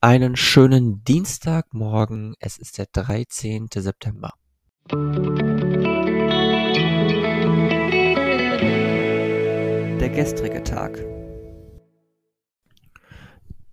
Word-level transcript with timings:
Einen 0.00 0.36
schönen 0.36 1.02
Dienstagmorgen. 1.02 2.36
Es 2.38 2.56
ist 2.56 2.78
der 2.78 2.86
13. 2.86 3.66
September. 3.74 4.32
Der 9.98 10.08
gestrige 10.10 10.62
Tag. 10.62 11.04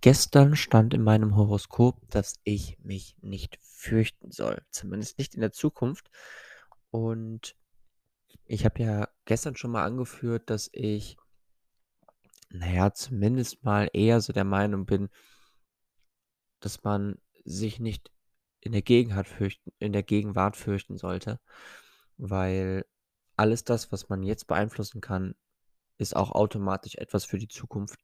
Gestern 0.00 0.56
stand 0.56 0.94
in 0.94 1.04
meinem 1.04 1.36
Horoskop, 1.36 2.00
dass 2.10 2.40
ich 2.42 2.76
mich 2.82 3.14
nicht 3.20 3.60
fürchten 3.62 4.32
soll. 4.32 4.62
Zumindest 4.70 5.20
nicht 5.20 5.36
in 5.36 5.42
der 5.42 5.52
Zukunft. 5.52 6.10
Und 6.90 7.54
ich 8.46 8.64
habe 8.64 8.82
ja 8.82 9.08
gestern 9.26 9.54
schon 9.54 9.70
mal 9.70 9.84
angeführt, 9.84 10.50
dass 10.50 10.70
ich, 10.72 11.18
naja, 12.50 12.92
zumindest 12.92 13.62
mal 13.62 13.88
eher 13.92 14.20
so 14.20 14.32
der 14.32 14.42
Meinung 14.42 14.86
bin, 14.86 15.08
dass 16.60 16.84
man 16.84 17.18
sich 17.44 17.80
nicht 17.80 18.10
in 18.60 18.72
der 18.72 18.82
Gegenwart 18.82 19.28
fürchten 19.28 19.72
in 19.78 19.92
der 19.92 20.02
Gegenwart 20.02 20.56
fürchten 20.56 20.98
sollte, 20.98 21.38
weil 22.16 22.84
alles 23.36 23.64
das, 23.64 23.92
was 23.92 24.08
man 24.08 24.22
jetzt 24.22 24.46
beeinflussen 24.46 25.00
kann, 25.00 25.34
ist 25.98 26.16
auch 26.16 26.32
automatisch 26.32 26.96
etwas 26.96 27.24
für 27.24 27.38
die 27.38 27.48
Zukunft. 27.48 28.00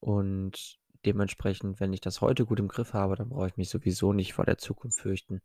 Und 0.00 0.78
dementsprechend, 1.04 1.80
wenn 1.80 1.92
ich 1.92 2.00
das 2.00 2.20
heute 2.20 2.44
gut 2.44 2.58
im 2.58 2.68
Griff 2.68 2.92
habe, 2.92 3.16
dann 3.16 3.28
brauche 3.28 3.48
ich 3.48 3.56
mich 3.56 3.70
sowieso 3.70 4.12
nicht 4.12 4.34
vor 4.34 4.44
der 4.44 4.58
Zukunft 4.58 5.00
fürchten. 5.00 5.42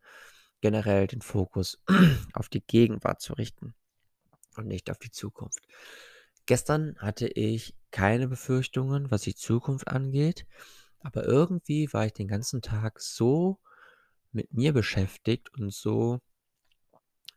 Generell 0.61 1.07
den 1.07 1.21
Fokus 1.21 1.81
auf 2.33 2.49
die 2.49 2.61
Gegenwart 2.61 3.21
zu 3.21 3.33
richten 3.33 3.73
und 4.55 4.67
nicht 4.67 4.91
auf 4.91 4.97
die 4.97 5.11
Zukunft. 5.11 5.59
Gestern 6.45 6.97
hatte 6.99 7.27
ich 7.27 7.75
keine 7.91 8.27
Befürchtungen, 8.27 9.09
was 9.11 9.21
die 9.21 9.35
Zukunft 9.35 9.87
angeht. 9.87 10.45
Aber 11.03 11.25
irgendwie 11.25 11.91
war 11.93 12.05
ich 12.05 12.13
den 12.13 12.27
ganzen 12.27 12.61
Tag 12.61 12.99
so 12.99 13.59
mit 14.31 14.53
mir 14.53 14.73
beschäftigt 14.73 15.53
und 15.53 15.73
so 15.73 16.21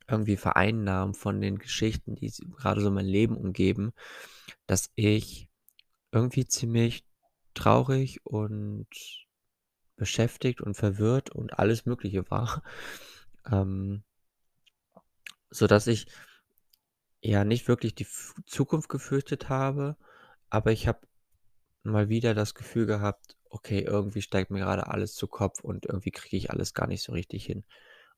irgendwie 0.07 0.37
vereinnahmt 0.37 1.17
von 1.17 1.41
den 1.41 1.59
Geschichten, 1.59 2.15
die 2.15 2.31
gerade 2.57 2.81
so 2.81 2.91
mein 2.91 3.07
Leben 3.07 3.37
umgeben, 3.37 3.93
dass 4.67 4.91
ich 4.95 5.49
irgendwie 6.13 6.47
ziemlich 6.47 7.05
traurig 7.55 8.25
und 8.25 8.87
beschäftigt 9.97 10.61
und 10.61 10.75
verwirrt 10.75 11.31
und 11.31 11.59
alles 11.59 11.87
Mögliche 11.87 12.31
war. 12.31 12.63
Ähm, 13.47 14.03
so 15.51 15.67
dass 15.67 15.87
ich 15.87 16.07
ja 17.21 17.45
nicht 17.45 17.69
wirklich 17.69 17.95
die 17.95 18.07
Zukunft 18.47 18.89
gefürchtet 18.89 19.51
habe, 19.51 19.99
aber 20.49 20.73
ich 20.73 20.89
habe 20.89 21.07
mal 21.85 22.09
wieder 22.09 22.35
das 22.35 22.55
Gefühl 22.55 22.87
gehabt, 22.87 23.37
okay, 23.49 23.81
irgendwie 23.81 24.23
steigt 24.23 24.51
mir 24.51 24.61
gerade 24.61 24.89
alles 24.89 25.15
zu 25.15 25.27
Kopf 25.29 25.61
und 25.61 25.87
irgendwie 25.87 26.11
kriege 26.11 26.37
ich 26.37 26.51
alles 26.51 26.75
gar 26.75 26.87
nicht 26.87 27.03
so 27.03 27.13
richtig 27.13 27.45
hin. 27.45 27.65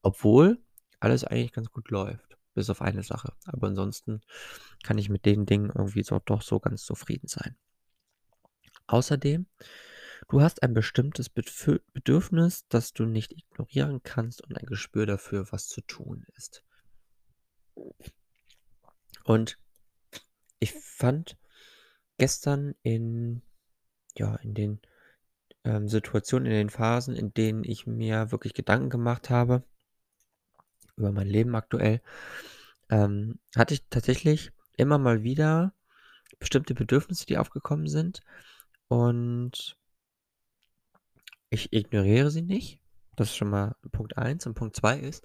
Obwohl 0.02 0.58
alles 1.00 1.24
eigentlich 1.24 1.52
ganz 1.52 1.70
gut 1.70 1.90
läuft, 1.90 2.38
bis 2.54 2.70
auf 2.70 2.80
eine 2.80 3.02
Sache. 3.02 3.32
Aber 3.44 3.68
ansonsten 3.68 4.22
kann 4.82 4.98
ich 4.98 5.08
mit 5.08 5.26
den 5.26 5.46
Dingen 5.46 5.70
irgendwie 5.74 6.02
so, 6.02 6.18
doch 6.24 6.42
so 6.42 6.58
ganz 6.58 6.84
zufrieden 6.84 7.28
sein. 7.28 7.56
Außerdem, 8.86 9.46
du 10.28 10.40
hast 10.40 10.62
ein 10.62 10.72
bestimmtes 10.72 11.28
Bedürfnis, 11.28 12.66
das 12.68 12.92
du 12.92 13.04
nicht 13.04 13.32
ignorieren 13.32 14.02
kannst 14.02 14.42
und 14.42 14.56
ein 14.56 14.66
Gespür 14.66 15.06
dafür, 15.06 15.46
was 15.50 15.68
zu 15.68 15.80
tun 15.82 16.24
ist. 16.36 16.64
Und 19.24 19.58
ich 20.60 20.72
fand 20.72 21.36
gestern 22.16 22.74
in, 22.82 23.42
ja, 24.18 24.36
in 24.36 24.54
den 24.54 24.80
ähm, 25.64 25.88
Situationen, 25.88 26.46
in 26.46 26.52
den 26.52 26.70
Phasen, 26.70 27.14
in 27.16 27.34
denen 27.34 27.64
ich 27.64 27.86
mir 27.86 28.30
wirklich 28.30 28.54
Gedanken 28.54 28.90
gemacht 28.90 29.30
habe 29.30 29.62
über 30.96 31.12
mein 31.12 31.26
Leben 31.26 31.54
aktuell, 31.54 32.00
ähm, 32.88 33.38
hatte 33.54 33.74
ich 33.74 33.84
tatsächlich 33.90 34.52
immer 34.76 34.98
mal 34.98 35.22
wieder 35.22 35.74
bestimmte 36.38 36.74
Bedürfnisse, 36.74 37.26
die 37.26 37.38
aufgekommen 37.38 37.88
sind. 37.88 38.20
Und 38.88 39.76
ich 41.50 41.72
ignoriere 41.72 42.30
sie 42.30 42.42
nicht. 42.42 42.80
Das 43.16 43.28
ist 43.28 43.36
schon 43.36 43.50
mal 43.50 43.76
Punkt 43.92 44.16
1. 44.16 44.46
Und 44.46 44.54
Punkt 44.54 44.76
2 44.76 44.98
ist, 44.98 45.24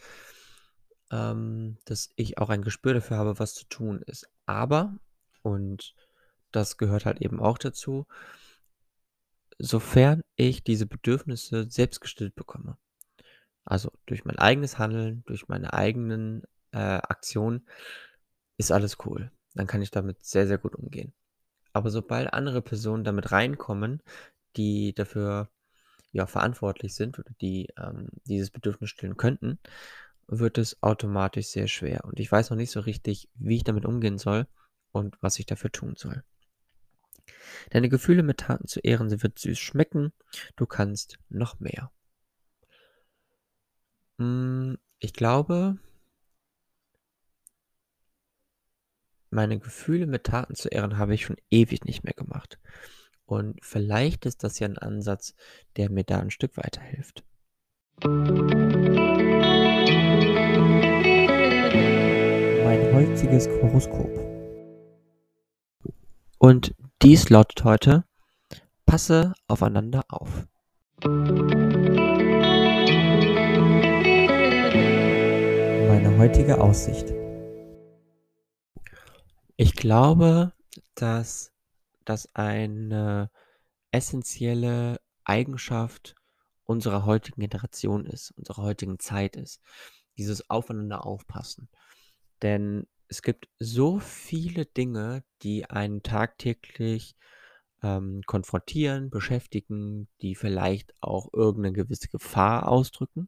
ähm, 1.12 1.78
dass 1.86 2.10
ich 2.16 2.38
auch 2.38 2.50
ein 2.50 2.62
Gespür 2.62 2.94
dafür 2.94 3.18
habe, 3.18 3.40
was 3.40 3.54
zu 3.54 3.66
tun 3.66 4.02
ist. 4.06 4.30
Aber, 4.46 4.96
und 5.42 5.94
das 6.52 6.78
gehört 6.78 7.06
halt 7.06 7.22
eben 7.22 7.40
auch 7.40 7.58
dazu, 7.58 8.08
sofern 9.62 10.22
ich 10.36 10.64
diese 10.64 10.86
Bedürfnisse 10.86 11.70
selbst 11.70 12.02
gestillt 12.02 12.36
bekomme. 12.36 12.78
Also 13.64 13.92
durch 14.06 14.26
mein 14.26 14.40
eigenes 14.40 14.80
Handeln, 14.80 15.24
durch 15.26 15.48
meine 15.48 15.74
eigenen 15.74 16.44
äh, 16.72 16.78
Aktionen 16.78 17.68
ist 18.58 18.72
alles 18.72 18.98
cool. 19.06 19.32
Dann 19.54 19.68
kann 19.68 19.82
ich 19.82 19.92
damit 19.92 20.24
sehr, 20.26 20.48
sehr 20.48 20.58
gut 20.58 20.76
umgehen. 20.76 21.14
Aber 21.74 21.90
sobald 21.90 22.34
andere 22.34 22.62
Personen 22.62 23.04
damit 23.04 23.32
reinkommen, 23.32 24.02
die 24.58 24.94
dafür 24.94 25.50
ja 26.12 26.26
verantwortlich 26.26 26.96
sind 26.96 27.20
oder 27.20 27.32
die 27.40 27.70
ähm, 27.78 28.10
dieses 28.26 28.50
Bedürfnis 28.50 28.90
stillen 28.90 29.16
könnten, 29.16 29.60
wird 30.28 30.58
es 30.58 30.82
automatisch 30.82 31.48
sehr 31.48 31.68
schwer. 31.68 32.04
Und 32.06 32.20
ich 32.20 32.32
weiß 32.32 32.50
noch 32.50 32.58
nicht 32.58 32.72
so 32.72 32.82
richtig, 32.82 33.30
wie 33.36 33.58
ich 33.58 33.64
damit 33.64 33.86
umgehen 33.86 34.18
soll 34.18 34.48
und 34.92 35.18
was 35.22 35.40
ich 35.40 35.46
dafür 35.46 35.72
tun 35.72 35.96
soll. 35.96 36.24
Deine 37.70 37.90
Gefühle 37.90 38.24
mit 38.24 38.40
Taten 38.40 38.68
zu 38.68 38.80
ehren, 38.80 39.10
sie 39.10 39.22
wird 39.24 39.40
süß 39.40 39.60
schmecken. 39.60 40.12
Du 40.56 40.66
kannst 40.66 41.20
noch 41.30 41.60
mehr. 41.60 41.92
Hm, 44.18 44.78
ich 45.00 45.14
glaube, 45.14 45.78
meine 49.30 49.60
Gefühle 49.60 50.08
mit 50.08 50.26
Taten 50.26 50.56
zu 50.56 50.68
ehren 50.70 50.98
habe 50.98 51.14
ich 51.14 51.26
schon 51.26 51.38
ewig 51.50 51.86
nicht 51.86 52.04
mehr 52.04 52.14
gemacht. 52.14 52.60
Und 53.26 53.58
vielleicht 53.64 54.26
ist 54.26 54.44
das 54.44 54.60
ja 54.60 54.68
ein 54.68 54.78
Ansatz, 54.78 55.34
der 55.78 55.90
mir 55.90 56.04
da 56.04 56.20
ein 56.20 56.32
Stück 56.32 56.58
weiterhilft. 56.58 57.24
Mein 62.64 62.94
heutiges 62.94 63.48
Horoskop. 63.48 64.10
Und 66.38 66.76
dies 67.02 67.30
lautet 67.30 67.64
heute: 67.64 68.06
Passe 68.86 69.34
aufeinander 69.48 70.04
auf. 70.08 70.48
Meine 75.88 76.18
heutige 76.20 76.62
Aussicht. 76.62 77.12
Ich 79.58 79.74
glaube, 79.76 80.54
dass 80.94 81.52
das 82.06 82.36
eine 82.36 83.32
essentielle 83.92 85.00
Eigenschaft 85.24 86.16
unserer 86.66 87.06
heutigen 87.06 87.42
Generation 87.42 88.06
ist, 88.06 88.32
unserer 88.38 88.62
heutigen 88.62 89.00
Zeit 89.00 89.36
ist. 89.36 89.60
Dieses 90.18 90.50
Aufeinander 90.52 91.06
aufpassen. 91.06 91.68
Denn 92.42 92.86
es 93.12 93.22
gibt 93.22 93.50
so 93.60 94.00
viele 94.00 94.66
Dinge, 94.66 95.26
die 95.42 95.70
einen 95.70 96.02
tagtäglich 96.02 97.18
ähm, 97.84 98.22
konfrontieren, 98.26 99.10
beschäftigen, 99.10 100.08
die 100.22 100.34
vielleicht 100.34 100.96
auch 101.02 101.28
irgendeine 101.34 101.74
gewisse 101.74 102.08
Gefahr 102.08 102.70
ausdrücken. 102.70 103.28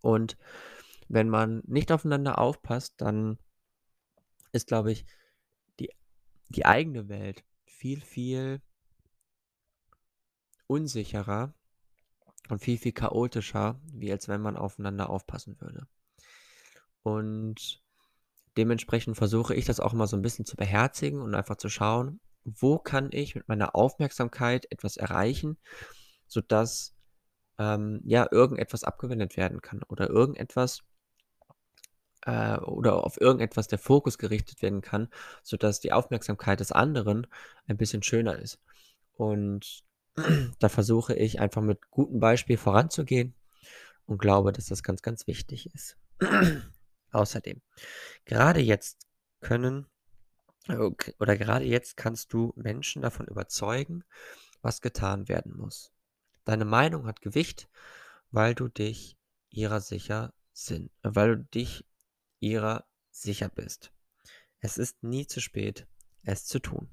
Und 0.00 0.36
wenn 1.06 1.28
man 1.28 1.62
nicht 1.66 1.92
aufeinander 1.92 2.38
aufpasst, 2.38 2.94
dann 2.96 3.38
ist, 4.50 4.66
glaube 4.66 4.90
ich, 4.90 5.06
die, 5.78 5.90
die 6.48 6.66
eigene 6.66 7.08
Welt 7.08 7.44
viel, 7.66 8.00
viel 8.00 8.60
unsicherer 10.66 11.54
und 12.48 12.58
viel, 12.58 12.78
viel 12.78 12.92
chaotischer, 12.92 13.80
wie 13.92 14.10
als 14.10 14.26
wenn 14.26 14.40
man 14.40 14.56
aufeinander 14.56 15.08
aufpassen 15.08 15.60
würde. 15.60 15.86
Und 17.04 17.85
dementsprechend 18.56 19.16
versuche 19.16 19.54
ich 19.54 19.64
das 19.64 19.80
auch 19.80 19.92
immer 19.92 20.06
so 20.06 20.16
ein 20.16 20.22
bisschen 20.22 20.46
zu 20.46 20.56
beherzigen 20.56 21.20
und 21.20 21.34
einfach 21.34 21.56
zu 21.56 21.68
schauen, 21.68 22.20
wo 22.44 22.78
kann 22.78 23.10
ich 23.12 23.34
mit 23.34 23.48
meiner 23.48 23.74
Aufmerksamkeit 23.74 24.70
etwas 24.70 24.96
erreichen, 24.96 25.58
sodass 26.26 26.94
ähm, 27.58 28.00
ja 28.04 28.28
irgendetwas 28.30 28.84
abgewendet 28.84 29.36
werden 29.36 29.60
kann 29.60 29.82
oder 29.82 30.08
irgendetwas 30.08 30.82
äh, 32.22 32.58
oder 32.58 33.04
auf 33.04 33.20
irgendetwas 33.20 33.68
der 33.68 33.78
Fokus 33.78 34.18
gerichtet 34.18 34.62
werden 34.62 34.80
kann, 34.80 35.08
sodass 35.42 35.80
die 35.80 35.92
Aufmerksamkeit 35.92 36.60
des 36.60 36.72
anderen 36.72 37.26
ein 37.66 37.76
bisschen 37.76 38.02
schöner 38.02 38.38
ist. 38.38 38.60
Und 39.12 39.84
da 40.58 40.68
versuche 40.68 41.14
ich 41.14 41.40
einfach 41.40 41.62
mit 41.62 41.90
gutem 41.90 42.20
Beispiel 42.20 42.56
voranzugehen 42.56 43.34
und 44.06 44.18
glaube, 44.18 44.52
dass 44.52 44.66
das 44.66 44.82
ganz, 44.82 45.02
ganz 45.02 45.26
wichtig 45.26 45.70
ist. 45.74 45.96
Außerdem, 47.16 47.62
gerade 48.26 48.60
jetzt 48.60 49.06
können 49.40 49.86
oder 50.68 51.38
gerade 51.38 51.64
jetzt 51.64 51.96
kannst 51.96 52.32
du 52.34 52.52
Menschen 52.56 53.00
davon 53.00 53.26
überzeugen, 53.26 54.04
was 54.60 54.82
getan 54.82 55.26
werden 55.26 55.56
muss. 55.56 55.92
Deine 56.44 56.66
Meinung 56.66 57.06
hat 57.06 57.22
Gewicht, 57.22 57.70
weil 58.30 58.54
du 58.54 58.68
dich 58.68 59.16
ihrer 59.48 59.80
sicher 59.80 60.34
sind 60.52 60.90
weil 61.02 61.36
du 61.36 61.44
dich 61.44 61.86
ihrer 62.40 62.86
sicher 63.10 63.48
bist. 63.48 63.92
Es 64.60 64.76
ist 64.76 65.02
nie 65.02 65.26
zu 65.26 65.40
spät, 65.40 65.86
es 66.22 66.44
zu 66.44 66.58
tun. 66.58 66.90